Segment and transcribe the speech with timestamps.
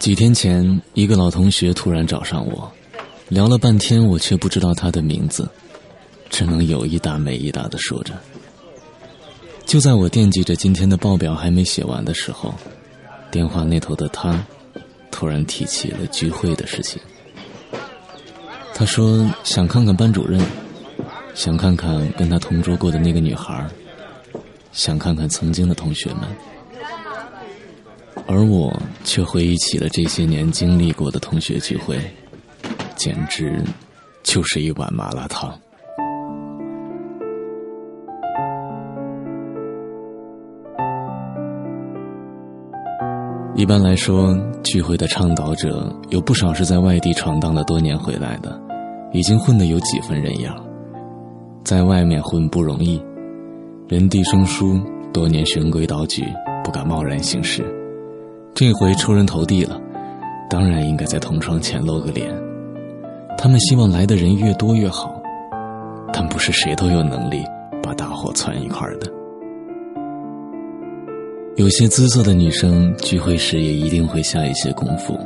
[0.00, 2.72] 几天前，一个老同学突然找上我，
[3.28, 5.46] 聊了半天，我却不知道他的名字，
[6.30, 8.14] 只能有一搭没一搭的说着。
[9.66, 12.54] 就在我惦记着今天的报表还没写完的时候，
[13.30, 14.42] 电话那头的他
[15.10, 16.98] 突然提起了聚会的事情。
[18.74, 20.40] 他说想看看班主任，
[21.34, 23.68] 想看看跟他同桌过的那个女孩，
[24.72, 26.22] 想看看曾经的同学们。
[28.26, 28.72] 而我
[29.04, 31.98] 却回忆起了这些年经历过的同学聚会，
[32.96, 33.62] 简直
[34.22, 35.52] 就是一碗麻辣烫。
[43.56, 48.58] 一般来说，聚会的倡导者有不少是在外地闯荡了多年回来的，
[49.12, 50.56] 已经混得有几分人样。
[51.62, 53.02] 在外面混不容易，
[53.86, 54.80] 人地生疏，
[55.12, 56.24] 多年循规蹈矩，
[56.64, 57.62] 不敢贸然行事。
[58.60, 59.80] 这回出人头地了，
[60.50, 62.30] 当然应该在同窗前露个脸。
[63.38, 65.18] 他们希望来的人越多越好，
[66.12, 67.42] 但不是谁都有能力
[67.82, 69.10] 把大伙攒一块的。
[71.56, 75.18] 有些姿色的女生聚会时也一定会下一些功夫，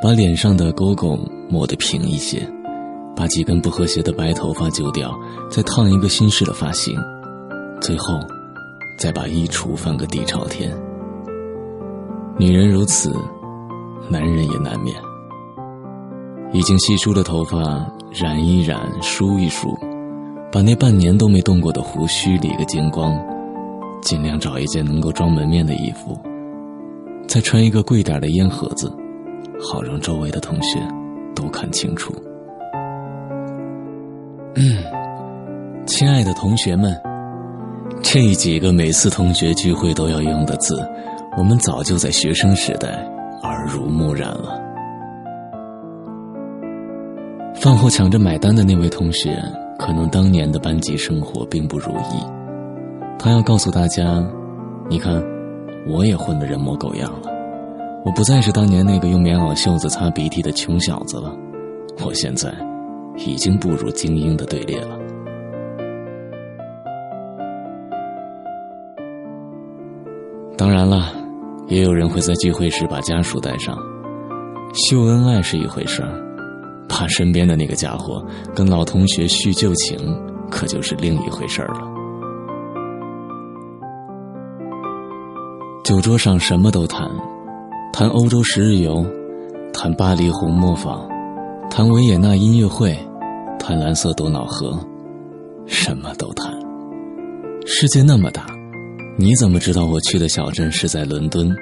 [0.00, 1.18] 把脸上的沟沟
[1.48, 2.48] 抹得平一些，
[3.16, 5.12] 把几根不和谐的白头发揪掉，
[5.50, 6.96] 再烫一个新式的发型，
[7.80, 8.20] 最后
[8.96, 10.72] 再把衣橱翻个底朝天。
[12.36, 13.14] 女人如此，
[14.10, 14.94] 男人也难免。
[16.52, 17.58] 已经稀疏的头发
[18.12, 19.68] 染一染，梳一梳，
[20.50, 23.16] 把那半年都没动过的胡须理个精光，
[24.02, 26.18] 尽量找一件能够装门面的衣服，
[27.28, 28.92] 再穿一个贵点的烟盒子，
[29.60, 30.80] 好让周围的同学
[31.36, 32.12] 都看清楚。
[34.56, 34.82] 嗯，
[35.86, 36.96] 亲爱的同学们，
[38.02, 40.76] 这几个每次同学聚会都要用的字。
[41.36, 42.88] 我们早就在学生时代
[43.42, 44.60] 耳濡目染了。
[47.56, 49.36] 饭后抢着买单的那位同学，
[49.78, 52.24] 可能当年的班级生活并不如意。
[53.18, 54.24] 他要告诉大家
[54.88, 55.20] ：“你看，
[55.88, 57.30] 我也混得人模狗样了。
[58.04, 61.34] 我不再是当年那个用棉袄袖子擦鼻涕的穷小子了。
[62.04, 62.52] 我现在
[63.16, 64.98] 已经步入精英的队列了。”
[70.56, 71.23] 当然了。
[71.68, 73.76] 也有人会在聚会时把家属带上，
[74.74, 76.10] 秀恩爱是一回事儿，
[76.88, 79.96] 怕身边的那个家伙跟老同学叙旧情，
[80.50, 81.80] 可就是另一回事儿了。
[85.82, 87.10] 酒桌上什么都谈，
[87.92, 89.04] 谈欧洲十日游，
[89.72, 91.06] 谈巴黎红磨坊，
[91.70, 92.96] 谈维也纳音乐会，
[93.58, 94.78] 谈蓝色多瑙河，
[95.66, 96.52] 什么都谈。
[97.66, 98.53] 世界那么大。
[99.16, 101.54] 你怎么知道我去的小镇是在伦敦，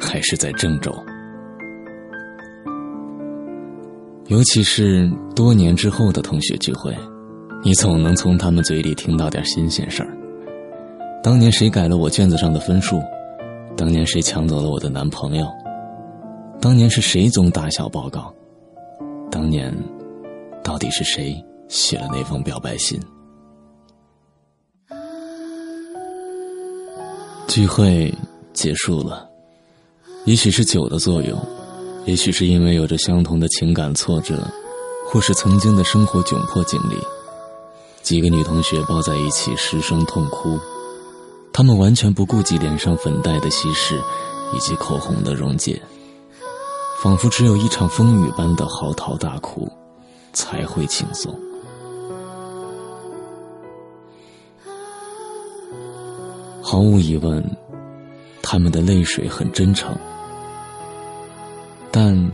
[0.00, 0.90] 还是在郑州？
[4.28, 6.96] 尤其是多年之后的同学聚会，
[7.62, 10.16] 你总能从他们嘴里听到点新鲜事儿。
[11.22, 12.98] 当年谁改了我卷子上的分数？
[13.76, 15.46] 当年谁抢走了我的男朋友？
[16.62, 18.34] 当年是谁总打小报告？
[19.30, 19.70] 当年
[20.64, 21.36] 到底是谁
[21.68, 22.98] 写了那封表白信？
[27.56, 28.12] 聚会
[28.52, 29.26] 结束了，
[30.26, 31.42] 也许是酒的作用，
[32.04, 34.46] 也许是因为有着相同的情感挫折，
[35.08, 36.98] 或是曾经的生活窘迫经历，
[38.02, 40.60] 几个女同学抱在一起失声痛哭，
[41.50, 43.98] 她们完全不顾及脸上粉黛的稀释，
[44.54, 45.80] 以及口红的溶解，
[47.02, 49.66] 仿佛只有一场风雨般的嚎啕大哭，
[50.34, 51.34] 才会轻松。
[56.68, 57.40] 毫无疑问，
[58.42, 59.96] 他们的泪水很真诚，
[61.92, 62.32] 但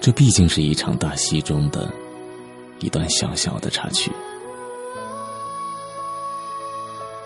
[0.00, 1.92] 这毕竟是一场大戏中的
[2.78, 4.12] 一段小小的插曲。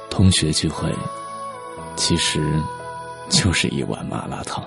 [0.08, 0.90] 同学聚会，
[1.94, 2.40] 其实
[3.28, 4.64] 就是一碗麻辣烫。